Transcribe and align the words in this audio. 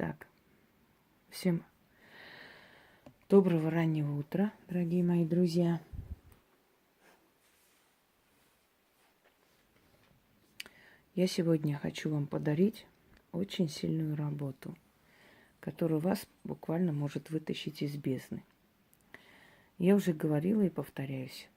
Итак, 0.00 0.28
всем 1.28 1.64
доброго 3.28 3.68
раннего 3.68 4.16
утра, 4.16 4.52
дорогие 4.68 5.02
мои 5.02 5.24
друзья. 5.24 5.80
Я 11.16 11.26
сегодня 11.26 11.76
хочу 11.76 12.10
вам 12.10 12.28
подарить 12.28 12.86
очень 13.32 13.68
сильную 13.68 14.14
работу, 14.14 14.76
которая 15.58 15.98
вас 15.98 16.28
буквально 16.44 16.92
может 16.92 17.30
вытащить 17.30 17.82
из 17.82 17.96
бездны. 17.96 18.44
Я 19.78 19.96
уже 19.96 20.12
говорила 20.12 20.62
и 20.62 20.68
повторяюсь. 20.68 21.48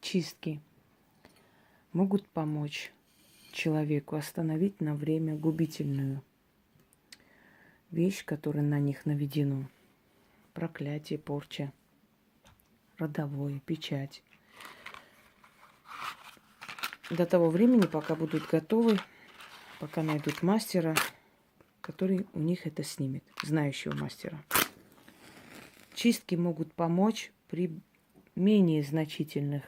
Чистки 0.00 0.58
могут 1.92 2.26
помочь 2.30 2.94
человеку 3.52 4.16
остановить 4.16 4.80
на 4.80 4.94
время 4.94 5.34
губительную 5.34 6.22
вещь, 7.90 8.24
которая 8.24 8.64
на 8.64 8.78
них 8.78 9.06
наведено. 9.06 9.68
Проклятие, 10.52 11.18
порча, 11.18 11.72
родовое, 12.98 13.60
печать. 13.60 14.22
До 17.10 17.26
того 17.26 17.50
времени, 17.50 17.86
пока 17.86 18.14
будут 18.14 18.46
готовы, 18.46 18.98
пока 19.80 20.02
найдут 20.02 20.42
мастера, 20.42 20.94
который 21.80 22.26
у 22.32 22.38
них 22.38 22.66
это 22.66 22.84
снимет, 22.84 23.24
знающего 23.42 23.94
мастера. 23.94 24.38
Чистки 25.94 26.34
могут 26.36 26.72
помочь 26.72 27.32
при 27.48 27.80
менее 28.36 28.82
значительных 28.82 29.64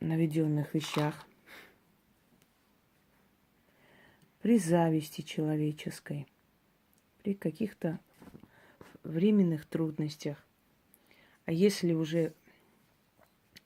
наведенных 0.00 0.74
вещах, 0.74 1.26
при 4.40 4.58
зависти 4.58 5.22
человеческой, 5.22 6.26
при 7.22 7.34
каких-то 7.34 7.98
временных 9.02 9.66
трудностях. 9.66 10.44
А 11.44 11.52
если 11.52 11.92
уже 11.92 12.32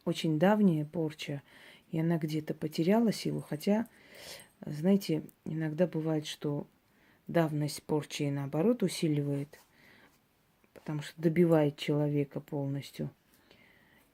очень 0.04 0.38
давняя 0.38 0.84
порча, 0.84 1.42
и 1.90 1.98
она 1.98 2.18
где-то 2.18 2.54
потеряла 2.54 3.12
силу, 3.12 3.40
хотя, 3.40 3.86
знаете, 4.64 5.22
иногда 5.44 5.86
бывает, 5.86 6.26
что 6.26 6.66
давность 7.26 7.82
порчи, 7.82 8.24
наоборот, 8.30 8.82
усиливает, 8.82 9.60
потому 10.72 11.02
что 11.02 11.20
добивает 11.20 11.76
человека 11.76 12.40
полностью 12.40 13.10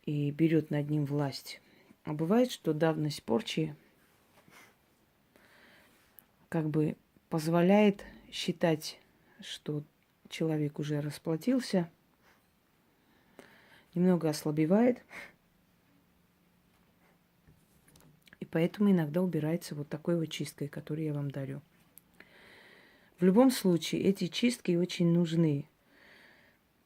и 0.05 0.31
берет 0.31 0.71
над 0.71 0.91
ним 0.91 1.05
власть. 1.05 1.61
А 2.07 2.13
бывает, 2.13 2.53
что 2.53 2.73
давность 2.73 3.25
порчи 3.25 3.75
как 6.49 6.71
бы 6.71 6.97
позволяет 7.29 8.05
считать, 8.31 9.01
что 9.41 9.83
человек 10.29 10.79
уже 10.79 11.01
расплатился, 11.01 11.91
немного 13.93 14.29
ослабевает, 14.29 15.03
и 18.39 18.45
поэтому 18.45 18.93
иногда 18.93 19.21
убирается 19.21 19.75
вот 19.75 19.89
такой 19.89 20.17
вот 20.17 20.27
чисткой, 20.27 20.69
которую 20.69 21.07
я 21.07 21.13
вам 21.13 21.33
дарю. 21.33 21.61
В 23.19 23.25
любом 23.25 23.51
случае, 23.51 24.03
эти 24.03 24.29
чистки 24.29 24.77
очень 24.77 25.13
нужны 25.13 25.65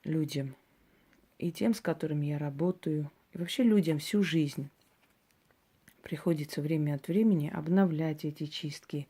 людям. 0.04 0.56
И 1.36 1.52
тем, 1.52 1.74
с 1.74 1.82
которыми 1.82 2.26
я 2.26 2.38
работаю, 2.38 3.10
и 3.34 3.38
вообще 3.38 3.64
людям 3.64 3.98
всю 3.98 4.22
жизнь 4.22 4.70
приходится 6.02 6.60
время 6.60 6.94
от 6.94 7.08
времени 7.08 7.50
обновлять 7.52 8.24
эти 8.24 8.46
чистки, 8.46 9.06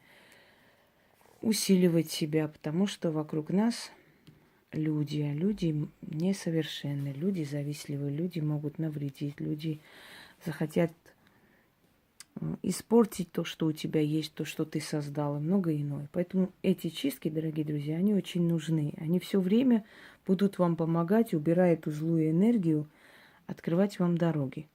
усиливать 1.41 2.11
себя, 2.11 2.49
потому 2.49 2.87
что 2.87 3.11
вокруг 3.11 3.51
нас 3.51 3.91
люди, 4.73 5.21
а 5.21 5.35
люди 5.35 5.89
несовершенны, 6.03 7.09
люди 7.09 7.45
завистливые, 7.45 8.15
люди 8.15 8.41
могут 8.41 8.79
навредить, 8.79 9.41
люди 9.41 9.81
захотят 10.45 10.93
э, 12.41 12.57
испортить 12.63 13.33
то, 13.33 13.45
что 13.45 13.67
у 13.67 13.73
тебя 13.73 14.01
есть, 14.01 14.35
то, 14.35 14.45
что 14.45 14.65
ты 14.65 14.81
создал, 14.81 15.37
и 15.37 15.41
многое 15.41 15.77
иное. 15.77 16.09
Поэтому 16.13 16.53
эти 16.63 16.89
чистки, 16.89 17.29
дорогие 17.29 17.65
друзья, 17.65 17.97
они 17.97 18.15
очень 18.15 18.47
нужны. 18.47 18.95
Они 18.99 19.19
все 19.19 19.41
время 19.41 19.85
будут 20.27 20.59
вам 20.59 20.77
помогать, 20.77 21.35
убирая 21.35 21.75
эту 21.75 21.91
злую 21.91 22.31
энергию, 22.31 22.89
открывать 23.47 23.99
вам 23.99 24.17
дороги. 24.17 24.69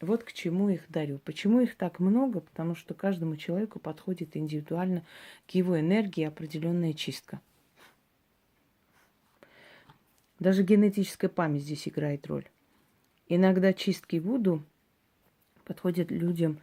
Вот 0.00 0.24
к 0.24 0.32
чему 0.32 0.68
их 0.68 0.82
дарю. 0.90 1.18
Почему 1.18 1.60
их 1.60 1.74
так 1.74 2.00
много? 2.00 2.40
Потому 2.40 2.74
что 2.74 2.92
каждому 2.94 3.36
человеку 3.36 3.78
подходит 3.78 4.36
индивидуально 4.36 5.04
к 5.46 5.52
его 5.52 5.78
энергии 5.80 6.24
определенная 6.24 6.92
чистка. 6.92 7.40
Даже 10.38 10.62
генетическая 10.62 11.28
память 11.28 11.62
здесь 11.62 11.88
играет 11.88 12.26
роль. 12.26 12.46
Иногда 13.28 13.72
чистки 13.72 14.16
Вуду 14.16 14.62
подходят 15.64 16.10
людям 16.10 16.60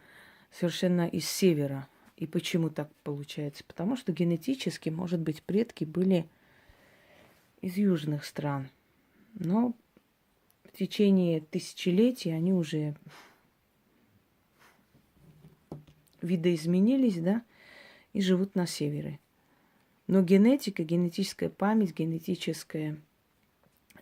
совершенно 0.52 1.08
из 1.08 1.28
севера. 1.28 1.88
И 2.16 2.26
почему 2.26 2.70
так 2.70 2.88
получается? 3.02 3.64
Потому 3.64 3.96
что 3.96 4.12
генетически, 4.12 4.90
может 4.90 5.20
быть, 5.20 5.42
предки 5.42 5.84
были 5.84 6.28
из 7.60 7.76
южных 7.76 8.24
стран. 8.24 8.68
Но 9.34 9.74
в 10.74 10.76
течение 10.76 11.40
тысячелетий 11.40 12.34
они 12.34 12.52
уже 12.52 12.96
видоизменились, 16.20 17.20
да, 17.20 17.44
и 18.12 18.20
живут 18.20 18.56
на 18.56 18.66
севере. 18.66 19.20
Но 20.08 20.20
генетика, 20.20 20.82
генетическая 20.82 21.48
память, 21.48 21.96
генетическое 21.96 23.00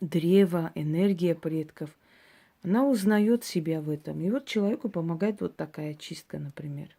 древо, 0.01 0.73
энергия 0.75 1.35
предков, 1.35 1.91
она 2.63 2.89
узнает 2.89 3.45
себя 3.45 3.83
в 3.83 3.91
этом. 3.91 4.23
И 4.23 4.31
вот 4.31 4.47
человеку 4.47 4.89
помогает 4.89 5.43
вот 5.43 5.57
такая 5.57 5.93
чистка, 5.93 6.39
например. 6.39 6.97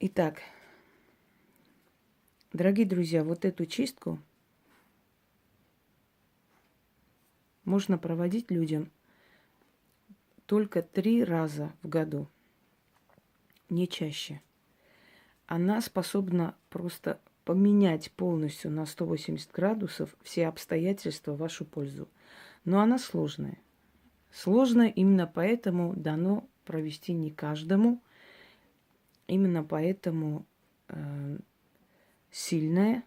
Итак, 0.00 0.40
дорогие 2.54 2.86
друзья, 2.86 3.22
вот 3.22 3.44
эту 3.44 3.66
чистку– 3.66 4.18
можно 7.64 7.98
проводить 7.98 8.50
людям 8.50 8.90
только 10.46 10.82
три 10.82 11.24
раза 11.24 11.72
в 11.82 11.88
году, 11.88 12.28
не 13.70 13.88
чаще. 13.88 14.40
Она 15.46 15.80
способна 15.80 16.54
просто 16.70 17.20
поменять 17.44 18.10
полностью 18.12 18.70
на 18.70 18.86
180 18.86 19.50
градусов 19.52 20.14
все 20.22 20.46
обстоятельства 20.46 21.32
в 21.32 21.38
вашу 21.38 21.64
пользу. 21.64 22.08
Но 22.64 22.80
она 22.80 22.98
сложная. 22.98 23.58
Сложная 24.32 24.88
именно 24.88 25.26
поэтому 25.26 25.94
дано 25.94 26.48
провести 26.64 27.12
не 27.12 27.30
каждому. 27.30 28.02
Именно 29.26 29.62
поэтому 29.62 30.46
э, 30.88 31.38
сильная, 32.30 33.04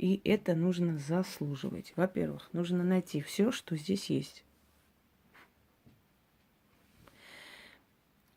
и 0.00 0.18
это 0.26 0.54
нужно 0.54 0.96
заслуживать. 0.96 1.92
Во-первых, 1.94 2.48
нужно 2.54 2.82
найти 2.82 3.20
все, 3.20 3.52
что 3.52 3.76
здесь 3.76 4.08
есть. 4.08 4.46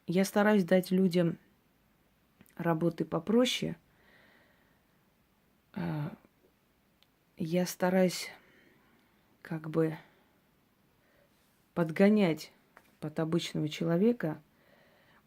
Я 0.06 0.26
стараюсь 0.26 0.66
дать 0.66 0.92
людям 0.92 1.38
работы 2.58 3.06
попроще. 3.06 3.78
А, 5.72 6.14
я 7.38 7.66
стараюсь 7.66 8.30
как 9.42 9.70
бы 9.70 9.98
подгонять 11.74 12.52
под 13.00 13.20
обычного 13.20 13.70
человека– 13.70 14.42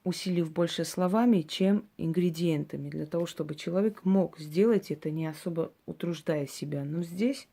усилив 0.06 0.52
больше 0.52 0.84
словами, 0.84 1.40
чем 1.40 1.84
ингредиентами, 1.98 2.88
для 2.88 3.06
того, 3.06 3.26
чтобы 3.26 3.56
человек 3.56 4.04
мог 4.04 4.38
сделать 4.38 4.92
это, 4.92 5.10
не 5.10 5.26
особо 5.26 5.72
утруждая 5.84 6.46
себя. 6.46 6.84
Но 6.84 7.02
здесь 7.02 7.48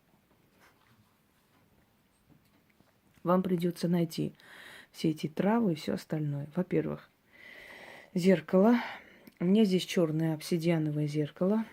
вам 3.24 3.42
придется 3.42 3.88
найти 3.88 4.34
все 4.92 5.10
эти 5.10 5.28
травы 5.28 5.72
и 5.72 5.76
все 5.76 5.94
остальное. 5.94 6.48
Во-первых, 6.56 7.10
зеркало. 8.14 8.76
У 9.40 9.46
меня 9.46 9.66
здесь 9.66 9.84
черное 9.84 10.36
обсидиановое 10.36 11.08
зеркало. 11.08 11.66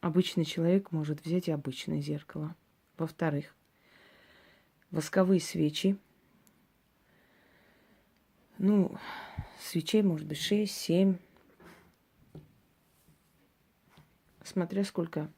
Обычный 0.00 0.44
человек 0.44 0.92
может 0.92 1.24
взять 1.24 1.48
обычное 1.48 2.00
зеркало. 2.00 2.54
Во-вторых, 2.96 3.56
восковые 4.92 5.40
свечи. 5.40 5.96
Ну, 8.58 8.96
свечей 9.58 10.02
может 10.02 10.26
быть 10.26 10.38
6, 10.38 10.72
7. 10.72 11.16
Смотря 14.42 14.84
сколько 14.84 15.30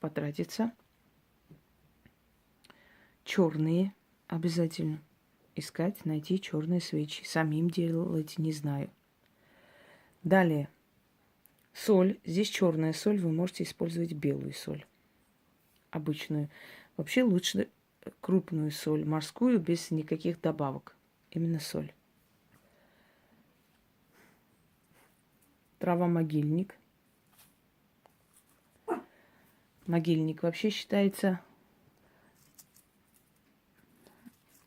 потратится. 0.00 0.72
Черные 3.24 3.92
обязательно 4.28 5.02
искать, 5.56 6.04
найти 6.04 6.40
черные 6.40 6.80
свечи. 6.80 7.24
Самим 7.24 7.70
делать 7.70 8.38
не 8.38 8.52
знаю. 8.52 8.90
Далее. 10.22 10.68
Соль. 11.72 12.18
Здесь 12.24 12.48
черная 12.48 12.92
соль. 12.92 13.18
Вы 13.18 13.32
можете 13.32 13.64
использовать 13.64 14.12
белую 14.12 14.52
соль. 14.52 14.86
Обычную. 15.90 16.48
Вообще 16.96 17.22
лучше 17.22 17.68
крупную 18.20 18.70
соль, 18.70 19.04
морскую, 19.04 19.60
без 19.60 19.90
никаких 19.90 20.40
добавок. 20.40 20.96
Именно 21.30 21.60
соль. 21.60 21.92
Трава 25.78 26.06
могильник. 26.06 26.74
Вообще 30.42 30.70
считается 30.70 31.40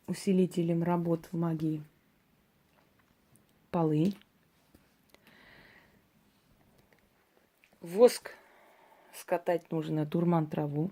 усилителем 0.06 0.82
работ 0.82 1.28
в 1.30 1.36
магии. 1.36 1.82
Полынь. 3.70 4.16
Воск 7.80 8.32
скатать 9.12 9.70
нужно, 9.70 10.06
дурман 10.06 10.46
траву. 10.46 10.90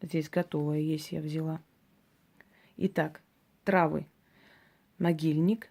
Здесь 0.00 0.28
готовое 0.28 0.80
есть, 0.80 1.12
я 1.12 1.20
взяла. 1.20 1.62
Итак, 2.76 3.22
травы. 3.64 4.06
Могильник, 4.98 5.70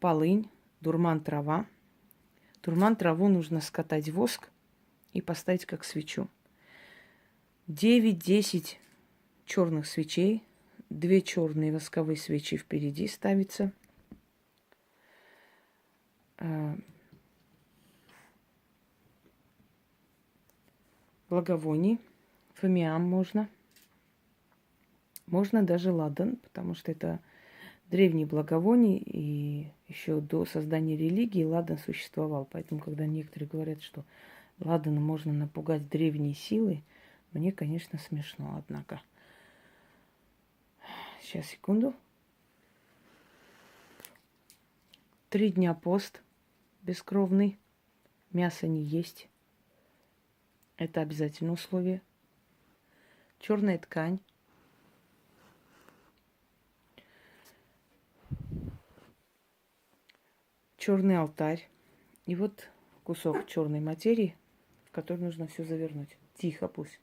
полынь, 0.00 0.50
дурман 0.80 1.20
трава. 1.20 1.66
Дурман 2.62 2.96
траву 2.96 3.28
нужно 3.28 3.60
скатать 3.60 4.10
воск 4.10 4.50
и 5.12 5.20
поставить 5.20 5.64
как 5.64 5.84
свечу. 5.84 6.28
9-10 7.68 8.76
черных 9.46 9.86
свечей, 9.86 10.42
две 10.90 11.22
черные 11.22 11.72
восковые 11.72 12.16
свечи 12.16 12.56
впереди 12.56 13.06
ставится. 13.06 13.72
А, 16.38 16.76
благовоний, 21.28 21.98
фамиам 22.54 23.02
можно. 23.02 23.48
Можно 25.26 25.62
даже 25.62 25.92
ладан, 25.92 26.36
потому 26.36 26.74
что 26.74 26.90
это 26.90 27.20
древний 27.90 28.24
благовоний, 28.24 28.96
и 28.96 29.72
еще 29.88 30.20
до 30.20 30.44
создания 30.44 30.96
религии 30.96 31.44
ладан 31.44 31.78
существовал. 31.78 32.48
Поэтому, 32.50 32.80
когда 32.80 33.06
некоторые 33.06 33.48
говорят, 33.48 33.82
что 33.82 34.04
ладаном 34.60 35.02
можно 35.02 35.32
напугать 35.32 35.88
древние 35.88 36.34
силы, 36.34 36.82
мне, 37.32 37.52
конечно, 37.52 37.98
смешно, 37.98 38.56
однако. 38.56 39.02
Сейчас, 41.20 41.46
секунду. 41.46 41.94
Три 45.28 45.50
дня 45.50 45.74
пост 45.74 46.22
бескровный. 46.82 47.58
Мясо 48.32 48.66
не 48.66 48.82
есть. 48.82 49.28
Это 50.76 51.00
обязательное 51.00 51.52
условие. 51.52 52.02
Черная 53.38 53.78
ткань. 53.78 54.20
Черный 60.80 61.18
алтарь. 61.18 61.68
И 62.24 62.34
вот 62.34 62.70
кусок 63.04 63.46
черной 63.46 63.80
материи, 63.80 64.34
в 64.86 64.90
который 64.92 65.20
нужно 65.20 65.46
все 65.46 65.62
завернуть. 65.62 66.16
Тихо 66.38 66.68
пусть. 66.68 66.98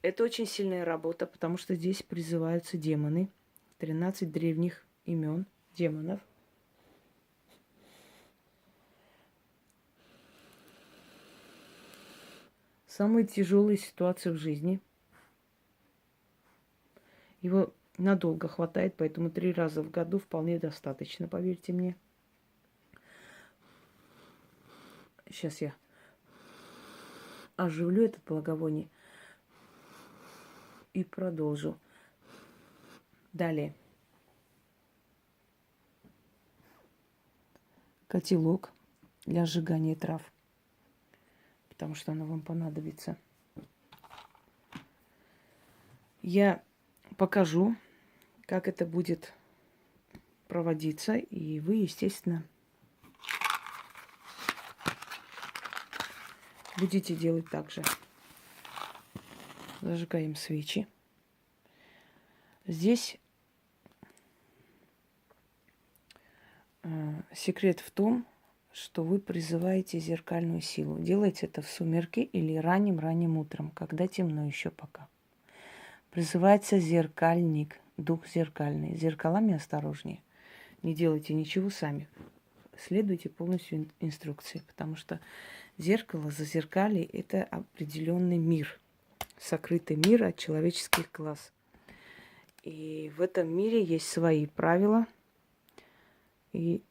Это 0.00 0.24
очень 0.24 0.46
сильная 0.46 0.86
работа, 0.86 1.26
потому 1.26 1.58
что 1.58 1.74
здесь 1.74 2.02
призываются 2.02 2.78
демоны. 2.78 3.28
13 3.76 4.32
древних 4.32 4.86
имен 5.04 5.44
демонов. 5.74 6.20
Самые 12.94 13.26
тяжелые 13.26 13.78
ситуации 13.78 14.28
в 14.28 14.36
жизни. 14.36 14.78
Его 17.40 17.72
надолго 17.96 18.48
хватает, 18.48 18.96
поэтому 18.98 19.30
три 19.30 19.54
раза 19.54 19.82
в 19.82 19.90
году 19.90 20.18
вполне 20.18 20.58
достаточно, 20.58 21.26
поверьте 21.26 21.72
мне. 21.72 21.96
Сейчас 25.24 25.62
я 25.62 25.74
оживлю 27.56 28.04
этот 28.04 28.22
благовоние 28.24 28.90
и 30.92 31.02
продолжу. 31.02 31.78
Далее. 33.32 33.74
Котелок 38.06 38.70
для 39.24 39.46
сжигания 39.46 39.96
трав, 39.96 40.20
потому 41.82 41.96
что 41.96 42.12
оно 42.12 42.24
вам 42.26 42.42
понадобится. 42.42 43.18
Я 46.22 46.62
покажу, 47.16 47.74
как 48.46 48.68
это 48.68 48.86
будет 48.86 49.34
проводиться, 50.46 51.16
и 51.16 51.58
вы, 51.58 51.74
естественно, 51.74 52.46
будете 56.78 57.16
делать 57.16 57.50
так 57.50 57.68
же. 57.72 57.82
Зажигаем 59.80 60.36
свечи. 60.36 60.86
Здесь 62.64 63.18
э, 66.84 67.22
секрет 67.34 67.80
в 67.80 67.90
том, 67.90 68.24
что 68.72 69.04
вы 69.04 69.18
призываете 69.18 69.98
зеркальную 69.98 70.60
силу. 70.60 70.98
Делайте 70.98 71.46
это 71.46 71.62
в 71.62 71.68
сумерки 71.68 72.20
или 72.20 72.56
ранним-ранним 72.56 73.38
утром, 73.38 73.70
когда 73.70 74.06
темно 74.06 74.46
еще 74.46 74.70
пока. 74.70 75.08
Призывается 76.10 76.78
зеркальник, 76.78 77.78
дух 77.96 78.26
зеркальный. 78.26 78.96
Зеркалами 78.96 79.54
осторожнее. 79.54 80.20
Не 80.82 80.94
делайте 80.94 81.34
ничего 81.34 81.70
сами. 81.70 82.08
Следуйте 82.76 83.28
полностью 83.28 83.88
инструкции, 84.00 84.62
потому 84.66 84.96
что 84.96 85.20
зеркало, 85.78 86.30
зазеркалье– 86.30 87.04
это 87.12 87.44
определенный 87.44 88.38
мир– 88.38 88.80
сокрытый 89.42 89.96
мир 89.96 90.24
от 90.24 90.36
человеческих 90.36 91.10
глаз. 91.12 91.52
И 92.62 93.12
в 93.16 93.20
этом 93.20 93.48
мире 93.54 93.82
есть 93.82 94.08
свои 94.08 94.46
правила, 94.46 95.06
и 96.52 96.82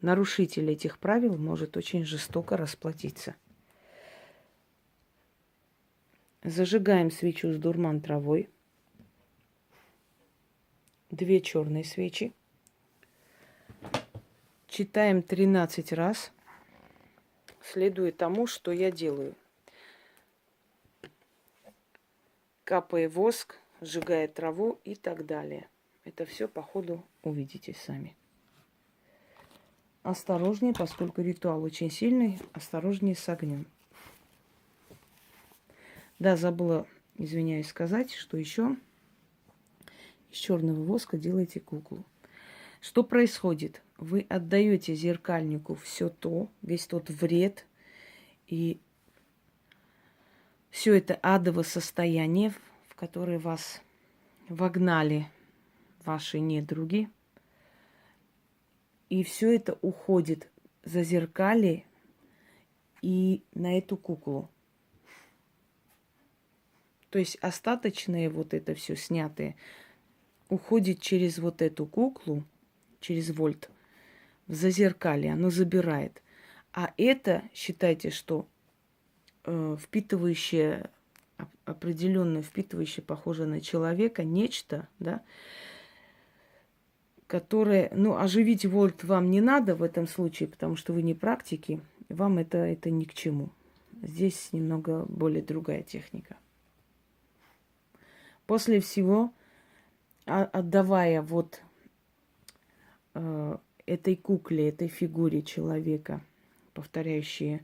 нарушитель 0.00 0.70
этих 0.70 0.98
правил 0.98 1.36
может 1.36 1.76
очень 1.76 2.04
жестоко 2.04 2.56
расплатиться. 2.56 3.34
Зажигаем 6.42 7.10
свечу 7.10 7.52
с 7.52 7.56
дурман 7.56 8.00
травой. 8.00 8.48
Две 11.10 11.40
черные 11.40 11.84
свечи. 11.84 12.32
Читаем 14.66 15.22
13 15.22 15.92
раз, 15.92 16.32
следуя 17.60 18.12
тому, 18.12 18.46
что 18.46 18.70
я 18.72 18.90
делаю– 18.90 19.34
капая 22.68 23.08
воск, 23.08 23.56
сжигая 23.80 24.28
траву 24.28 24.78
и 24.84 24.94
так 24.94 25.24
далее. 25.24 25.70
Это 26.04 26.26
все 26.26 26.46
по 26.48 26.60
ходу 26.60 27.02
увидите 27.22 27.72
сами. 27.72 28.14
Осторожнее, 30.02 30.72
поскольку 30.72 31.20
ритуал 31.20 31.62
очень 31.62 31.90
сильный, 31.90 32.38
осторожнее 32.52 33.14
с 33.14 33.28
огнем. 33.28 33.66
Да, 36.18 36.36
забыла, 36.36 36.86
извиняюсь, 37.16 37.68
сказать, 37.68 38.12
что 38.12 38.36
еще 38.36 38.76
из 40.30 40.38
черного 40.38 40.82
воска 40.82 41.16
делаете 41.16 41.60
куклу. 41.60 42.04
Что 42.80 43.02
происходит? 43.02 43.82
Вы 43.96 44.26
отдаете 44.28 44.94
зеркальнику 44.94 45.74
все 45.74 46.08
то, 46.08 46.48
весь 46.62 46.86
тот 46.86 47.10
вред 47.10 47.66
и 48.46 48.80
все 50.70 50.94
это 50.94 51.18
адово 51.22 51.62
состояние, 51.62 52.52
в 52.88 52.94
которое 52.94 53.38
вас 53.38 53.82
вогнали 54.48 55.28
ваши 56.04 56.38
недруги. 56.38 57.10
И 59.08 59.22
все 59.22 59.54
это 59.54 59.78
уходит 59.82 60.48
за 60.84 61.02
зеркали 61.02 61.84
и 63.02 63.42
на 63.54 63.78
эту 63.78 63.96
куклу. 63.96 64.50
То 67.10 67.18
есть 67.18 67.36
остаточное 67.36 68.28
вот 68.28 68.52
это 68.52 68.74
все 68.74 68.96
снятое 68.96 69.56
уходит 70.48 71.00
через 71.00 71.38
вот 71.38 71.62
эту 71.62 71.86
куклу, 71.86 72.44
через 73.00 73.30
вольт, 73.30 73.70
в 74.46 74.54
зазеркалье, 74.54 75.32
оно 75.32 75.50
забирает. 75.50 76.22
А 76.72 76.92
это, 76.96 77.42
считайте, 77.54 78.10
что 78.10 78.48
э, 79.44 79.76
впитывающее 79.78 80.90
определенное, 81.64 82.42
впитывающее, 82.42 83.04
похоже 83.04 83.46
на 83.46 83.60
человека, 83.60 84.24
нечто, 84.24 84.88
да, 84.98 85.22
которое, 87.28 87.90
ну, 87.94 88.16
оживить 88.16 88.64
вольт 88.64 89.04
вам 89.04 89.30
не 89.30 89.40
надо 89.40 89.76
в 89.76 89.82
этом 89.82 90.08
случае, 90.08 90.48
потому 90.48 90.76
что 90.76 90.94
вы 90.94 91.02
не 91.02 91.14
практики, 91.14 91.80
вам 92.08 92.38
это, 92.38 92.56
это 92.58 92.90
ни 92.90 93.04
к 93.04 93.14
чему. 93.14 93.50
Здесь 94.02 94.48
немного 94.52 95.04
более 95.08 95.42
другая 95.42 95.82
техника. 95.82 96.36
После 98.46 98.80
всего, 98.80 99.30
а, 100.24 100.44
отдавая 100.44 101.20
вот 101.20 101.60
э, 103.12 103.56
этой 103.84 104.16
кукле, 104.16 104.70
этой 104.70 104.88
фигуре 104.88 105.42
человека, 105.42 106.22
повторяющие 106.72 107.62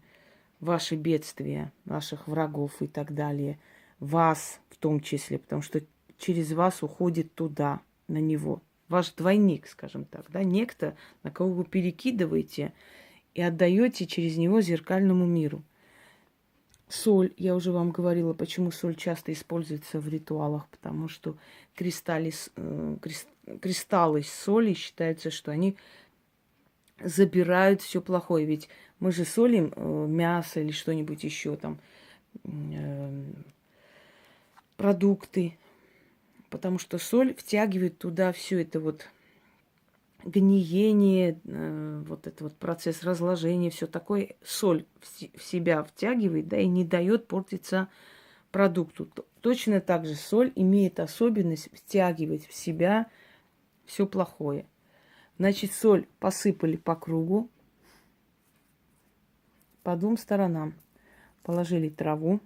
ваши 0.60 0.94
бедствия, 0.96 1.72
ваших 1.86 2.28
врагов 2.28 2.82
и 2.82 2.86
так 2.86 3.14
далее, 3.14 3.58
вас 3.98 4.60
в 4.68 4.76
том 4.76 5.00
числе, 5.00 5.38
потому 5.38 5.62
что 5.62 5.80
через 6.18 6.52
вас 6.52 6.82
уходит 6.82 7.32
туда, 7.32 7.80
на 8.08 8.18
него. 8.18 8.60
Ваш 8.88 9.12
двойник, 9.12 9.66
скажем 9.66 10.04
так, 10.04 10.30
да, 10.30 10.44
некто, 10.44 10.96
на 11.22 11.30
кого 11.30 11.52
вы 11.52 11.64
перекидываете 11.64 12.72
и 13.34 13.42
отдаете 13.42 14.06
через 14.06 14.36
него 14.36 14.60
зеркальному 14.60 15.24
миру. 15.24 15.62
Соль, 16.88 17.32
я 17.38 17.56
уже 17.56 17.72
вам 17.72 17.90
говорила, 17.90 18.34
почему 18.34 18.70
соль 18.70 18.94
часто 18.94 19.32
используется 19.32 19.98
в 20.00 20.08
ритуалах, 20.08 20.68
потому 20.68 21.08
что 21.08 21.36
кристаллы, 21.74 22.30
э, 22.56 22.96
кристаллы 23.60 24.22
соли 24.22 24.74
считается, 24.74 25.30
что 25.30 25.50
они 25.50 25.76
забирают 27.00 27.80
все 27.80 28.00
плохое. 28.00 28.44
Ведь 28.44 28.68
мы 29.00 29.12
же 29.12 29.24
солим 29.24 29.72
э, 29.74 30.06
мясо 30.08 30.60
или 30.60 30.72
что-нибудь 30.72 31.24
еще 31.24 31.56
там, 31.56 31.78
э, 32.44 33.24
продукты, 34.76 35.56
потому 36.54 36.78
что 36.78 36.98
соль 36.98 37.34
втягивает 37.34 37.98
туда 37.98 38.30
все 38.30 38.62
это 38.62 38.78
вот 38.78 39.08
гниение, 40.24 41.40
э, 41.42 42.02
вот 42.06 42.28
этот 42.28 42.42
вот 42.42 42.56
процесс 42.56 43.02
разложения, 43.02 43.70
все 43.70 43.88
такое, 43.88 44.36
соль 44.44 44.86
в 45.00 45.42
себя 45.42 45.82
втягивает, 45.82 46.46
да, 46.46 46.58
и 46.58 46.68
не 46.68 46.84
дает 46.84 47.26
портиться 47.26 47.88
продукту. 48.52 49.08
Точно 49.40 49.80
так 49.80 50.06
же 50.06 50.14
соль 50.14 50.52
имеет 50.54 51.00
особенность 51.00 51.76
втягивать 51.76 52.46
в 52.46 52.54
себя 52.54 53.08
все 53.84 54.06
плохое. 54.06 54.64
Значит, 55.38 55.72
соль 55.72 56.06
посыпали 56.20 56.76
по 56.76 56.94
кругу, 56.94 57.50
по 59.82 59.96
двум 59.96 60.16
сторонам. 60.16 60.74
Положили 61.42 61.88
траву, 61.88 62.38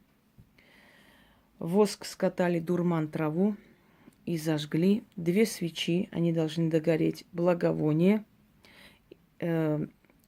воск 1.58 2.06
скатали 2.06 2.58
дурман 2.58 3.08
траву 3.08 3.54
и 4.28 4.36
зажгли 4.36 5.04
две 5.16 5.46
свечи. 5.46 6.10
Они 6.12 6.34
должны 6.34 6.68
догореть 6.68 7.24
благовоние, 7.32 8.24
э, 9.38 9.86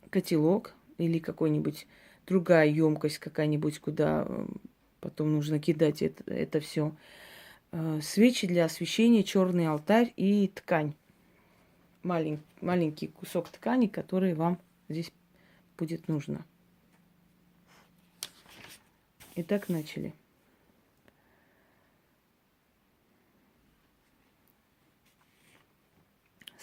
котелок 0.09 0.75
или 0.97 1.19
какой-нибудь 1.19 1.87
другая 2.26 2.66
емкость 2.66 3.19
какая-нибудь, 3.19 3.78
куда 3.78 4.25
э, 4.26 4.47
потом 5.00 5.33
нужно 5.35 5.59
кидать 5.59 6.00
это, 6.00 6.25
это 6.33 6.61
все. 6.61 6.97
Э, 7.73 8.00
свечи 8.02 8.47
для 8.47 8.64
освещения, 8.64 9.23
черный 9.23 9.66
алтарь 9.66 10.14
и 10.16 10.49
ткань 10.49 10.95
малень, 12.02 12.40
маленький 12.62 13.09
кусок 13.09 13.50
ткани, 13.50 13.87
который 13.87 14.33
вам 14.33 14.59
здесь 14.88 15.12
будет 15.76 16.09
нужно. 16.09 16.47
Итак, 19.37 19.69
начали. 19.69 20.14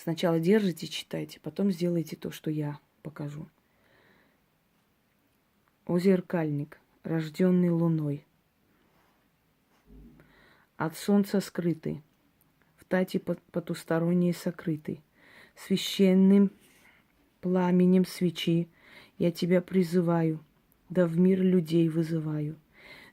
Сначала 0.08 0.40
держите, 0.40 0.88
читайте, 0.88 1.38
потом 1.42 1.70
сделайте 1.70 2.16
то, 2.16 2.32
что 2.32 2.50
я 2.50 2.80
покажу. 3.04 3.50
О 5.86 6.00
зеркальник, 6.00 6.80
рожденный 7.04 7.72
луной, 7.72 8.26
от 10.78 10.96
солнца 10.96 11.42
скрытый, 11.42 12.04
в 12.78 12.86
тате 12.86 13.20
потусторонней 13.20 14.34
сокрытый, 14.34 15.02
священным 15.58 16.54
пламенем 17.42 18.06
свечи 18.06 18.70
я 19.18 19.30
тебя 19.30 19.62
призываю, 19.62 20.40
да 20.88 21.06
в 21.06 21.20
мир 21.20 21.42
людей 21.42 21.90
вызываю. 21.90 22.56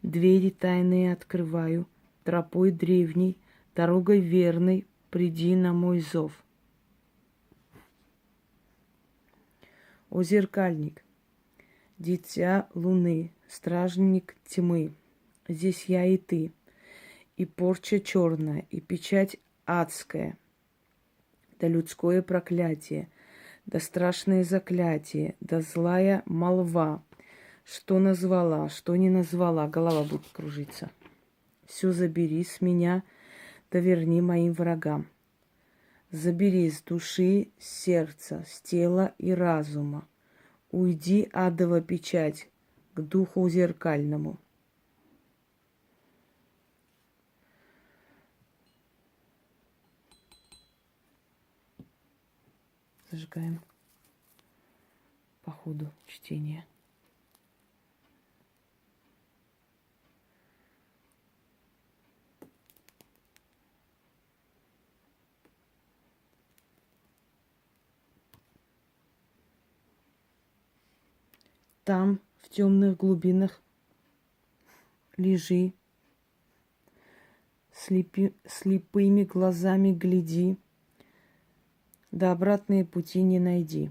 Двери 0.03 0.51
тайные 0.51 1.13
открываю, 1.13 1.89
тропой 2.23 2.71
древней, 2.71 3.37
дорогой 3.75 4.21
верной, 4.21 4.87
приди 5.11 5.57
на 5.57 5.73
мой 5.73 5.99
зов. 5.99 6.44
О 10.15 10.23
зеркальник, 10.23 11.05
дитя 11.99 12.69
луны, 12.73 13.33
стражник 13.49 14.37
тьмы, 14.47 14.95
здесь 15.49 15.87
я 15.87 16.07
и 16.07 16.17
ты, 16.17 16.53
и 17.37 17.45
порча 17.45 17.99
черная, 17.99 18.65
и 18.71 18.81
печать 18.81 19.39
адская– 19.67 20.39
да 21.59 21.67
людское 21.67 22.23
проклятие, 22.23 23.09
да 23.67 23.81
страшное 23.81 24.45
заклятие, 24.45 25.35
да 25.41 25.61
злая 25.61 26.23
молва, 26.27 27.03
что 27.65 27.99
назвала, 27.99 28.69
что 28.69 28.95
не 28.95 29.11
назвала, 29.11 29.67
голова 29.67 30.05
будет 30.05 30.29
кружиться. 30.33 30.93
Все 31.67 31.91
забери 31.91 32.45
с 32.45 32.61
меня, 32.61 33.03
да 33.73 33.81
верни 33.81 34.21
моим 34.21 34.53
врагам. 34.53 35.09
Забери 36.15 36.71
с 36.71 36.81
души, 36.81 37.49
сердца, 37.59 38.45
с 38.47 38.61
тела 38.61 39.17
и 39.19 39.35
разума. 39.35 40.07
Уйди, 40.71 41.29
адова 41.33 41.81
печать, 41.81 42.49
к 42.95 43.01
духу 43.01 43.49
зеркальному. 43.49 44.39
зажигаем 53.11 53.61
по 55.43 55.51
ходу 55.51 55.93
чтения. 56.07 56.65
Там, 71.85 72.21
в 72.41 72.49
темных 72.49 72.97
глубинах, 72.97 73.61
лежи, 75.19 75.75
слепи, 77.73 78.33
слепыми 78.47 79.25
глазами 79.25 79.93
гляди, 79.93 80.57
да 82.11 82.33
обратные 82.33 82.87
пути 82.87 83.23
не 83.23 83.39
найди. 83.39 83.91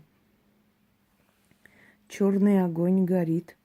Черный 2.08 2.64
огонь 2.64 3.06
горит, 3.06 3.56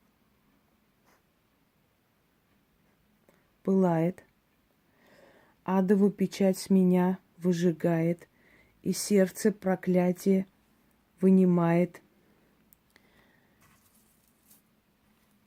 пылает, 3.63 4.25
адову 5.65 6.11
печать 6.11 6.59
с 6.59 6.69
меня 6.69 7.19
выжигает, 7.39 8.29
и 8.83 8.93
сердце 8.93 9.53
проклятие 9.53 10.47
вынимает, 11.19 12.03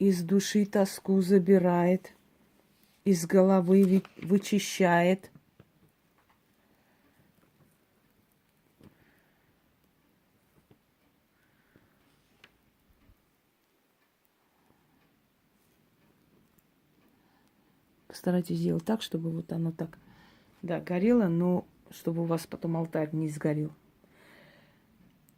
из 0.01 0.23
души 0.23 0.65
тоску 0.65 1.21
забирает, 1.21 2.11
из 3.05 3.27
головы 3.27 4.01
вычищает– 4.17 5.29
Постарайтесь 18.07 18.57
сделать 18.57 18.83
так, 18.83 19.01
чтобы 19.01 19.29
вот 19.29 19.51
оно 19.53 19.71
так, 19.71 19.97
да, 20.61 20.81
горело, 20.81 21.27
но 21.27 21.65
чтобы 21.91 22.23
у 22.23 22.25
вас 22.25 22.45
потом 22.45 22.75
алтарь 22.75 23.09
не 23.13 23.29
сгорел. 23.29 23.71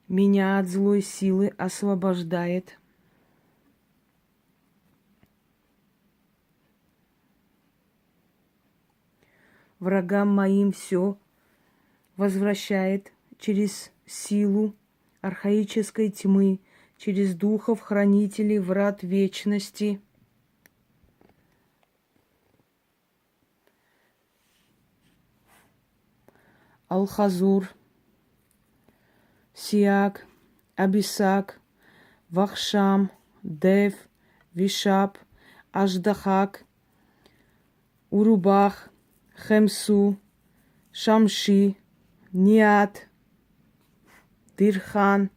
Меня 0.08 0.58
от 0.58 0.67
злой 0.67 1.01
силы 1.01 1.53
освобождает. 1.58 2.79
врагам 9.83 10.29
моим 10.29 10.71
все 10.71 11.17
возвращает 12.15 13.11
через 13.37 13.91
силу 14.05 14.73
архаической 15.21 16.09
тьмы, 16.09 16.59
через 16.97 17.35
духов 17.35 17.81
хранителей 17.81 18.59
врат 18.59 19.03
вечности. 19.03 20.01
Алхазур, 26.87 27.69
Сиак, 29.53 30.25
Абисак, 30.75 31.59
Вахшам, 32.29 33.11
Дев, 33.41 33.95
Вишап, 34.53 35.17
Аждахак, 35.71 36.63
Урубах– 38.11 38.89
Хемсу, 39.47 40.17
Шамши, 40.93 41.75
Ниат, 42.31 43.09
Дирхан, 44.57 45.29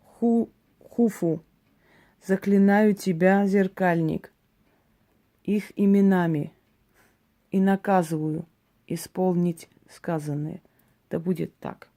Ху, 0.00 0.50
Хуфу. 0.80 1.44
Заклинаю 2.24 2.94
тебя, 2.94 3.46
зеркальник, 3.46 4.32
их 5.44 5.72
именами 5.76 6.52
и 7.52 7.60
наказываю 7.60 8.48
исполнить 8.88 9.68
сказанное. 9.88 10.60
Да 11.08 11.20
будет 11.20 11.56
так. 11.58 11.88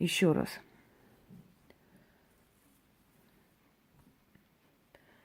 Еще 0.00 0.32
раз. 0.32 0.48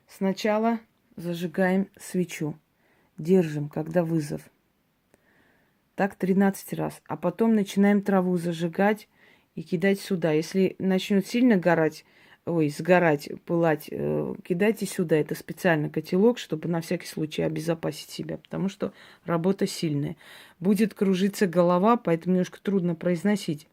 Сначала 0.08 0.80
зажигаем 1.16 1.90
свечу. 2.00 2.56
Держим, 3.18 3.70
когда 3.70 4.04
вызов. 4.04 4.42
Так 5.96 6.16
13 6.16 6.74
раз. 6.74 7.02
А 7.08 7.18
потом 7.18 7.56
начинаем 7.56 8.02
траву 8.02 8.38
зажигать 8.38 9.08
и 9.56 9.64
кидать 9.64 10.00
сюда. 10.00 10.32
Если 10.32 10.76
начнет 10.78 11.26
сильно 11.26 11.58
горать, 11.58 12.06
ой, 12.46 12.70
сгорать, 12.70 13.30
пылать, 13.46 13.88
э, 13.90 14.36
кидайте 14.44 14.86
сюда. 14.86 15.16
Это 15.16 15.34
специально 15.34 15.90
котелок, 15.90 16.38
чтобы 16.38 16.70
на 16.70 16.82
всякий 16.82 17.08
случай 17.08 17.42
обезопасить 17.42 18.12
себя, 18.12 18.38
потому 18.38 18.70
что 18.70 18.94
работа 19.26 19.66
сильная. 19.66 20.16
Будет 20.60 20.94
кружиться 20.94 21.48
голова, 21.48 21.98
поэтому 21.98 22.36
немножко 22.36 22.62
трудно 22.62 22.94
произносить. 22.94 23.68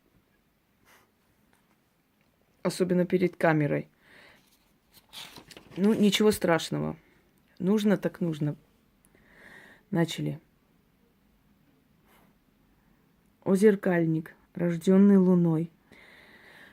Особенно 2.62 3.04
перед 3.04 3.36
камерой. 3.36 3.88
Ну, 5.76 5.92
ничего 5.92 6.30
страшного. 6.30 6.96
Нужно 7.58 7.98
так 7.98 8.20
нужно. 8.20 8.56
Начали. 9.94 10.40
О 13.44 13.54
зеркальник, 13.54 14.34
рожденный 14.56 15.18
луной, 15.18 15.70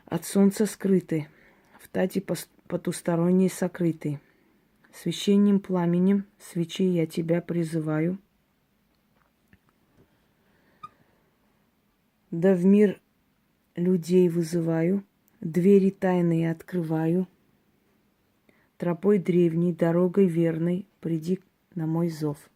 от 0.07 0.25
солнца 0.25 0.65
скрытый, 0.65 1.27
в 1.79 1.87
тате 1.89 2.25
потусторонней 2.67 3.51
сокрытый. 3.51 4.17
Священным 4.91 5.59
пламенем 5.59 6.25
свечи 6.39 6.81
я 6.81 7.05
тебя 7.05 7.43
призываю. 7.43 8.17
Да 12.31 12.55
в 12.55 12.65
мир 12.65 12.99
людей 13.75 14.29
вызываю, 14.29 15.03
двери 15.41 15.91
тайные 15.91 16.49
открываю. 16.49 17.27
Тропой 18.79 19.19
древней, 19.19 19.73
дорогой 19.73 20.25
верной, 20.25 20.87
приди 21.01 21.39
на 21.75 21.85
мой 21.85 22.09
зов. 22.09 22.50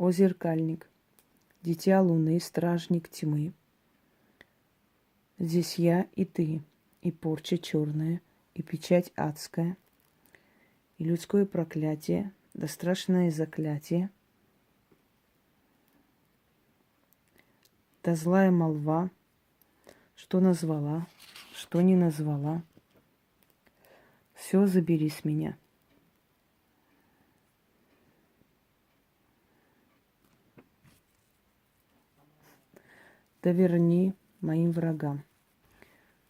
О 0.00 0.10
зеркальник, 0.12 0.88
дитя 1.60 2.00
луны, 2.00 2.40
стражник 2.40 3.10
тьмы. 3.10 3.52
Здесь 5.38 5.74
я 5.74 6.06
и 6.16 6.24
ты, 6.24 6.62
и 7.02 7.12
порча 7.12 7.58
черная, 7.58 8.22
и 8.54 8.62
печать 8.62 9.12
адская, 9.14 9.76
и 10.96 11.04
людское 11.04 11.44
проклятие, 11.44 12.32
да 12.54 12.66
страшное 12.66 13.30
заклятие, 13.30 14.08
да 18.02 18.14
злая 18.14 18.50
молва, 18.50 19.10
что 20.16 20.40
назвала, 20.40 21.06
что 21.52 21.82
не 21.82 21.94
назвала. 21.94 22.62
Все 24.32 24.66
забери 24.66 25.10
с 25.10 25.26
меня– 25.26 25.58
да 33.42 33.52
верни 33.52 34.14
моим 34.40 34.70
врагам. 34.70 35.22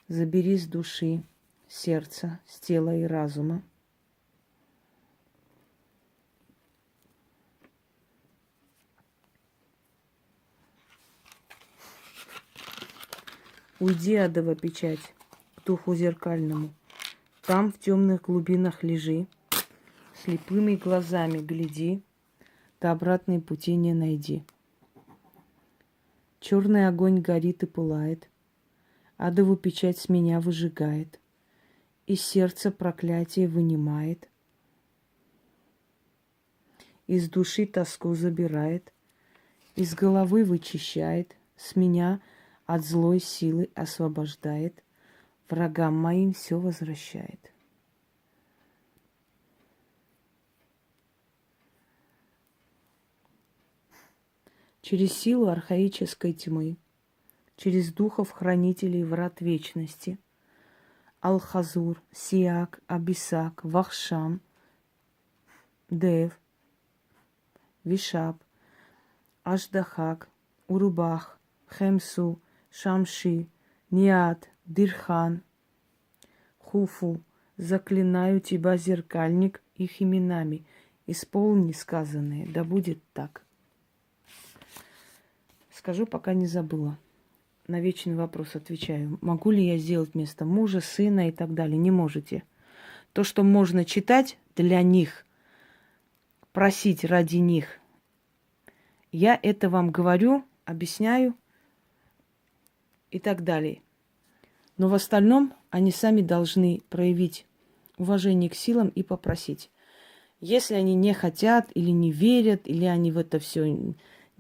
Забери 0.09 0.57
с 0.57 0.67
души, 0.67 1.23
сердца, 1.69 2.41
с 2.47 2.61
тела 2.61 2.97
и 2.97 3.05
разума. 3.05 3.63
Уйди, 13.81 14.17
адова 14.17 14.55
печать, 14.55 15.15
к 15.55 15.65
духу 15.65 15.95
зеркальному. 15.95 16.75
Там 17.47 17.73
в 17.73 17.79
темных 17.79 18.23
глубинах 18.23 18.83
лежи, 18.83 19.27
слепыми 20.23 20.77
глазами 20.77 21.39
гляди, 21.39 22.03
да 22.81 22.93
обратной 22.93 23.41
пути 23.41 23.77
не 23.77 23.95
найди. 23.95 24.45
Черный 26.51 26.89
огонь 26.89 27.21
горит 27.21 27.63
и 27.63 27.67
пылает, 27.67 28.29
Адову 29.17 29.55
печать 29.55 29.99
с 29.99 30.09
меня 30.09 30.41
выжигает, 30.41 31.21
Из 32.09 32.23
сердца 32.23 32.73
проклятие 32.73 33.47
вынимает, 33.47 34.29
Из 37.07 37.31
души 37.31 37.67
тоску 37.67 38.15
забирает, 38.15 38.93
Из 39.77 39.95
головы 39.95 40.43
вычищает, 40.43 41.37
С 41.57 41.77
меня 41.77 42.21
от 42.67 42.85
злой 42.85 43.21
силы 43.21 43.71
освобождает, 43.77 44.83
Врагам 45.49 45.95
моим 45.97 46.33
все 46.33 46.59
возвращает. 46.59 47.50
Через 54.83 55.13
силу 55.13 55.49
архаической 55.49 56.33
тьмы, 56.33 56.77
через 57.57 57.93
духов-хранителей 57.93 59.05
врат 59.05 59.41
вечности, 59.41 60.19
Алхазур, 61.21 62.03
Сиак, 62.13 62.81
Абисак, 62.87 63.63
Вахшам, 63.63 64.41
Дев, 65.91 66.39
Вишаб, 67.85 68.43
Аждахак, 69.43 70.29
Урубах, 70.67 71.39
Хемсу, 71.69 72.41
Шамши, 72.71 73.49
Ниат, 73.91 74.49
Дирхан, 74.65 75.43
Хуфу, 76.59 77.21
заклинаю 77.57 78.41
тебя, 78.41 78.77
зеркальник, 78.77 79.63
их 79.75 80.01
именами, 80.01 80.65
исполни 81.07 81.73
сказанное, 81.73 82.47
да 82.47 82.65
будет 82.65 83.03
так. 83.13 83.45
Скажу, 85.81 86.05
пока 86.05 86.35
не 86.35 86.47
забыла. 86.47 86.99
На 87.67 87.81
вечный 87.81 88.15
вопрос 88.15 88.55
отвечаю. 88.55 89.17
Могу 89.23 89.51
ли 89.51 89.67
я 89.67 89.79
сделать 89.79 90.11
вместо 90.13 90.45
мужа, 90.45 90.83
сына 90.83 91.29
и 91.29 91.33
так 91.33 91.55
далее? 91.55 91.79
Не 91.79 91.91
можете. 91.91 92.43
То, 93.15 93.25
что 93.25 93.45
можно 93.45 93.87
читать 93.87 94.37
для 94.57 94.83
них, 94.83 95.25
просить 96.53 97.03
ради 97.03 97.39
них, 97.39 97.79
я 99.11 99.41
это 99.43 99.71
вам 99.71 99.91
говорю, 99.91 100.45
объясняю 100.67 101.35
и 103.11 103.19
так 103.19 103.43
далее. 103.43 103.81
Но 104.77 104.91
в 104.91 104.93
остальном 104.93 105.55
они 105.71 105.93
сами 105.93 106.21
должны 106.21 106.83
проявить 106.91 107.47
уважение 107.97 108.51
к 108.51 108.55
силам 108.55 108.89
и 108.89 109.03
попросить. 109.03 109.71
Если 110.41 110.75
они 110.75 110.95
не 110.95 111.15
хотят 111.15 111.71
или 111.73 111.89
не 111.89 112.13
верят, 112.13 112.69
или 112.69 112.85
они 112.85 113.11
в 113.11 113.17
это 113.17 113.39
все 113.39 113.65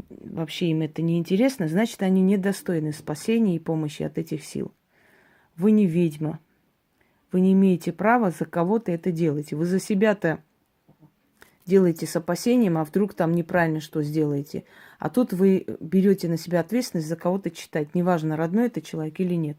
вообще 0.08 0.66
им 0.66 0.82
это 0.82 1.02
не 1.02 1.18
интересно, 1.18 1.68
значит, 1.68 2.02
они 2.02 2.20
недостойны 2.22 2.92
спасения 2.92 3.56
и 3.56 3.60
помощи 3.60 4.02
от 4.02 4.18
этих 4.18 4.44
сил. 4.44 4.72
Вы 5.56 5.72
не 5.72 5.86
ведьма. 5.86 6.40
Вы 7.32 7.40
не 7.40 7.52
имеете 7.52 7.92
права 7.92 8.30
за 8.30 8.44
кого-то 8.44 8.90
это 8.90 9.12
делать. 9.12 9.52
Вы 9.52 9.64
за 9.66 9.78
себя-то 9.78 10.42
делаете 11.66 12.06
с 12.06 12.16
опасением, 12.16 12.78
а 12.78 12.84
вдруг 12.84 13.14
там 13.14 13.32
неправильно 13.32 13.80
что 13.80 14.02
сделаете. 14.02 14.64
А 14.98 15.08
тут 15.08 15.32
вы 15.32 15.66
берете 15.80 16.28
на 16.28 16.36
себя 16.36 16.60
ответственность 16.60 17.08
за 17.08 17.16
кого-то 17.16 17.50
читать. 17.50 17.94
Неважно, 17.94 18.36
родной 18.36 18.66
это 18.66 18.82
человек 18.82 19.20
или 19.20 19.34
нет. 19.34 19.58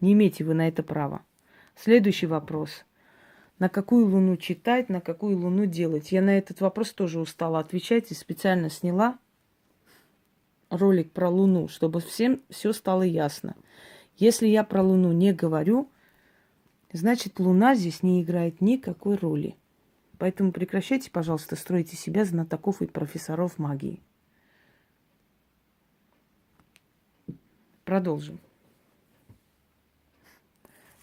Не 0.00 0.12
имеете 0.12 0.44
вы 0.44 0.54
на 0.54 0.68
это 0.68 0.82
права. 0.82 1.22
Следующий 1.74 2.26
вопрос. 2.26 2.84
На 3.58 3.68
какую 3.68 4.06
луну 4.06 4.36
читать, 4.36 4.88
на 4.88 5.00
какую 5.00 5.36
луну 5.36 5.66
делать? 5.66 6.12
Я 6.12 6.22
на 6.22 6.38
этот 6.38 6.60
вопрос 6.60 6.92
тоже 6.92 7.18
устала 7.18 7.58
отвечать 7.58 8.12
и 8.12 8.14
специально 8.14 8.70
сняла 8.70 9.18
ролик 10.70 11.12
про 11.12 11.28
Луну, 11.28 11.68
чтобы 11.68 12.00
всем 12.00 12.42
все 12.50 12.72
стало 12.72 13.02
ясно. 13.02 13.56
Если 14.16 14.46
я 14.48 14.64
про 14.64 14.82
Луну 14.82 15.12
не 15.12 15.32
говорю, 15.32 15.90
значит 16.92 17.38
Луна 17.38 17.74
здесь 17.74 18.02
не 18.02 18.22
играет 18.22 18.60
никакой 18.60 19.16
роли. 19.16 19.56
Поэтому 20.18 20.52
прекращайте, 20.52 21.10
пожалуйста, 21.10 21.54
строить 21.54 21.92
из 21.92 22.00
себя 22.00 22.24
знатоков 22.24 22.82
и 22.82 22.86
профессоров 22.86 23.58
магии. 23.58 24.02
Продолжим. 27.84 28.40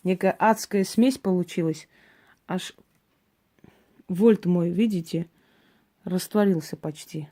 Некая 0.04 0.36
адская 0.38 0.84
смесь 0.84 1.18
получилась. 1.18 1.88
Аж 2.48 2.76
вольт 4.08 4.46
мой, 4.46 4.70
видите, 4.70 5.28
растворился 6.04 6.78
почти. 6.78 7.28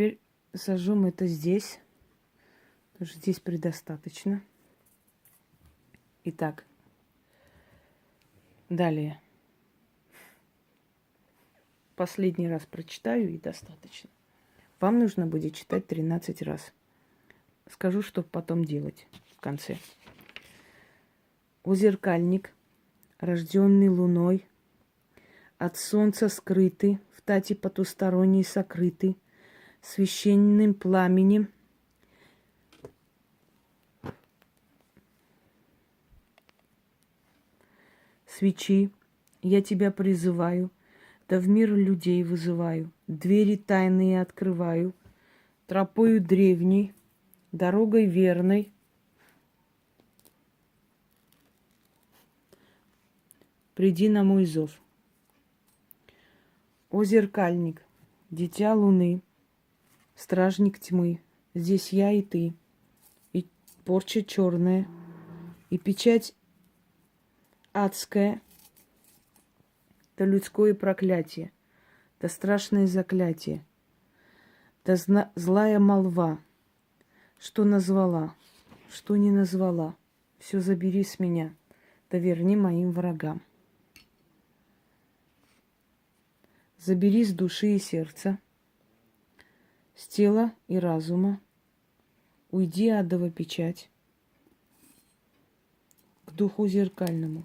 Теперь 0.00 0.18
сожжем 0.54 1.04
это 1.04 1.26
здесь. 1.26 1.78
Потому 2.92 3.06
что 3.06 3.18
здесь 3.18 3.38
предостаточно. 3.38 4.42
Итак, 6.24 6.64
далее. 8.70 9.20
Последний 11.96 12.48
раз 12.48 12.64
прочитаю 12.64 13.28
и 13.28 13.36
достаточно. 13.36 14.08
Вам 14.80 15.00
нужно 15.00 15.26
будет 15.26 15.54
читать 15.54 15.86
13 15.86 16.40
раз. 16.40 16.72
Скажу, 17.70 18.00
что 18.00 18.22
потом 18.22 18.64
делать 18.64 19.06
в 19.36 19.40
конце. 19.42 19.76
Озеркальник, 21.62 22.54
рожденный 23.18 23.90
луной, 23.90 24.46
от 25.58 25.76
солнца 25.76 26.30
скрытый, 26.30 27.00
в 27.12 27.20
тати 27.20 27.52
потусторонней 27.52 28.44
сокрытый, 28.44 29.18
священным 29.82 30.74
пламенем 30.74 31.48
свечи, 38.26 38.90
я 39.42 39.62
тебя 39.62 39.90
призываю– 39.90 40.70
да 41.30 41.38
в 41.38 41.48
мир 41.48 41.72
людей 41.72 42.24
вызываю, 42.24 42.90
двери 43.06 43.54
тайные 43.54 44.20
открываю, 44.20 44.92
тропою 45.68 46.20
древней, 46.20 46.92
дорогой 47.52 48.06
верной. 48.06 48.72
Приди 53.76 54.08
на 54.08 54.24
мой 54.24 54.44
зов. 54.44 54.72
О 56.90 57.04
зеркальник, 57.04 57.84
дитя 58.30 58.74
луны, 58.74 59.22
стражник 60.20 60.78
тьмы, 60.78 61.22
здесь 61.54 61.92
я 61.92 62.12
и 62.12 62.20
ты, 62.20 62.52
и 63.32 63.48
порча 63.86 64.22
черная, 64.22 64.86
и 65.70 65.78
печать 65.78 66.34
адская— 67.72 68.42
да 70.20 70.26
людское 70.26 70.74
проклятие, 70.74 71.50
да 72.20 72.28
страшное 72.28 72.86
заклятие, 72.86 73.64
да 74.84 74.96
зна- 74.96 75.32
злая 75.34 75.78
молва, 75.78 76.38
что 77.38 77.64
назвала, 77.64 78.34
что 78.90 79.16
не 79.16 79.30
назвала, 79.30 79.96
все 80.38 80.60
забери 80.60 81.04
с 81.04 81.20
меня, 81.20 81.54
да 82.10 82.18
верни 82.18 82.54
моим 82.54 82.92
врагам. 82.92 83.40
Забери 86.76 87.24
с 87.24 87.32
души 87.32 87.76
и 87.76 87.78
сердца, 87.78 88.38
с 90.00 90.08
тела 90.08 90.54
и 90.66 90.78
разума, 90.78 91.38
уйди 92.50 92.88
адова 92.88 93.30
печать 93.30 93.90
к 96.24 96.32
духу 96.32 96.66
зеркальному. 96.66 97.44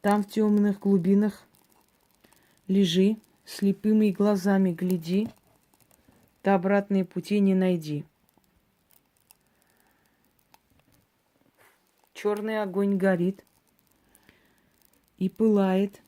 Там 0.00 0.22
в 0.22 0.28
темных 0.28 0.78
глубинах 0.78 1.44
Лежи, 2.68 3.16
слепыми 3.44 4.10
глазами 4.10 4.72
гляди, 4.72 5.28
да 6.44 6.54
обратные 6.54 7.04
пути 7.04 7.40
не 7.40 7.56
найди. 7.56 8.04
Черный 12.14 12.62
огонь 12.62 12.96
горит 12.96 13.44
и 15.16 15.28
пылает, 15.28 16.00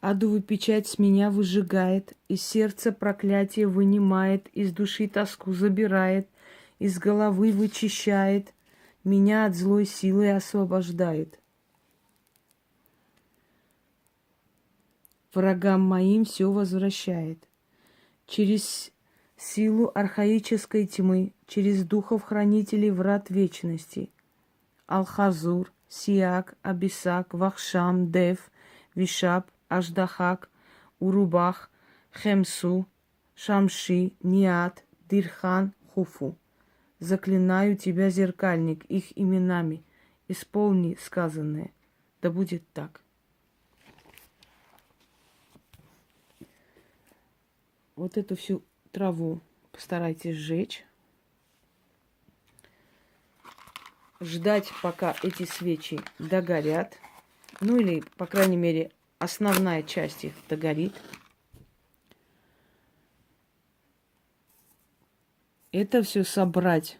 Адовую 0.00 0.42
печать 0.42 0.86
с 0.86 0.98
меня 0.98 1.30
выжигает, 1.30 2.12
Из 2.28 2.42
сердца 2.42 2.92
проклятие 2.92 3.66
вынимает, 3.66 4.48
Из 4.48 4.72
души 4.72 5.08
тоску 5.08 5.52
забирает, 5.52 6.28
Из 6.78 6.98
головы 6.98 7.52
вычищает, 7.52 8.52
Меня 9.04 9.46
от 9.46 9.54
злой 9.54 9.84
силы 9.84 10.30
освобождает. 10.30 11.38
врагам 15.38 15.80
моим 15.80 16.24
все 16.24 16.50
возвращает. 16.50 17.38
Через 18.26 18.92
силу 19.36 19.90
архаической 19.94 20.86
тьмы, 20.86 21.32
через 21.46 21.84
духов-хранителей 21.84 22.90
врат 22.90 23.30
вечности. 23.30 24.10
Алхазур, 24.86 25.72
Сиак, 25.88 26.56
Абисак, 26.62 27.32
Вахшам, 27.32 28.10
Дев, 28.10 28.50
Вишаб, 28.94 29.48
Аждахак, 29.68 30.50
Урубах, 30.98 31.70
Хемсу, 32.12 32.86
Шамши, 33.34 34.12
Ниат, 34.22 34.84
Дирхан, 35.08 35.74
Хуфу. 35.94 36.36
Заклинаю 36.98 37.76
тебя, 37.76 38.10
зеркальник, 38.10 38.84
их 38.86 39.16
именами. 39.16 39.84
Исполни 40.26 40.96
сказанное. 41.00 41.70
Да 42.20 42.30
будет 42.30 42.62
так. 42.72 43.02
вот 47.98 48.16
эту 48.16 48.36
всю 48.36 48.62
траву 48.92 49.40
постарайтесь 49.72 50.36
сжечь. 50.36 50.84
Ждать, 54.20 54.72
пока 54.82 55.14
эти 55.22 55.44
свечи 55.44 56.00
догорят. 56.18 56.96
Ну 57.60 57.76
или, 57.76 58.02
по 58.16 58.26
крайней 58.26 58.56
мере, 58.56 58.90
основная 59.18 59.82
часть 59.82 60.24
их 60.24 60.34
догорит. 60.48 60.94
Это 65.72 66.02
все 66.02 66.24
собрать 66.24 66.98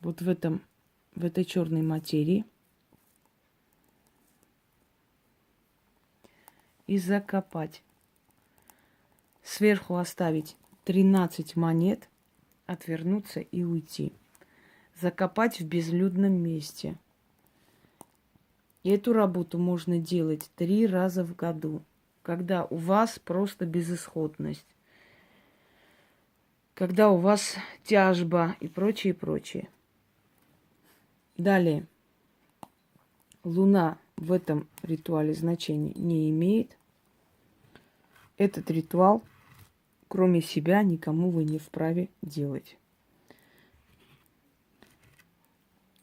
вот 0.00 0.22
в 0.22 0.28
этом, 0.28 0.62
в 1.14 1.24
этой 1.24 1.44
черной 1.44 1.82
материи– 1.82 2.44
и 6.88 6.98
закопать. 6.98 7.84
Сверху 9.44 9.96
оставить 9.96 10.56
13 10.84 11.54
монет, 11.54 12.08
отвернуться 12.66 13.40
и 13.40 13.62
уйти. 13.62 14.12
Закопать 15.00 15.60
в 15.60 15.66
безлюдном 15.66 16.32
месте. 16.32 16.98
И 18.88 18.90
эту 18.90 19.12
работу 19.12 19.58
можно 19.58 19.98
делать 19.98 20.50
три 20.56 20.86
раза 20.86 21.22
в 21.22 21.36
году, 21.36 21.82
когда 22.22 22.64
у 22.64 22.76
вас 22.76 23.18
просто 23.18 23.66
безысходность, 23.66 24.64
когда 26.72 27.10
у 27.10 27.18
вас 27.18 27.56
тяжба 27.84 28.56
и 28.60 28.66
прочее, 28.66 29.12
прочее. 29.12 29.68
Далее. 31.36 31.86
Луна 33.44 33.98
в 34.16 34.32
этом 34.32 34.66
ритуале 34.82 35.34
значения 35.34 35.92
не 35.94 36.30
имеет. 36.30 36.78
Этот 38.38 38.70
ритуал, 38.70 39.22
кроме 40.08 40.40
себя, 40.40 40.82
никому 40.82 41.28
вы 41.28 41.44
не 41.44 41.58
вправе 41.58 42.08
делать. 42.22 42.78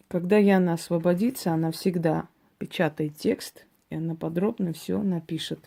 Когда 0.08 0.38
Яна 0.38 0.74
освободится, 0.74 1.52
она 1.52 1.72
всегда 1.72 2.28
печатает 2.66 3.16
текст, 3.16 3.64
и 3.92 3.96
она 3.96 4.16
подробно 4.16 4.74
все 4.74 5.00
напишет 5.04 5.60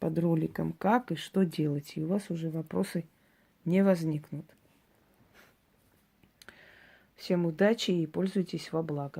под 0.00 0.18
роликом, 0.18 0.72
как 0.72 1.12
и 1.12 1.14
что 1.14 1.44
делать. 1.44 1.92
И 1.94 2.02
у 2.02 2.08
вас 2.08 2.30
уже 2.30 2.50
вопросы 2.50 3.04
не 3.64 3.84
возникнут. 3.84 4.44
Всем 7.14 7.46
удачи 7.46 7.92
и 7.92 8.08
пользуйтесь 8.08 8.72
во 8.72 8.82
благо. 8.82 9.12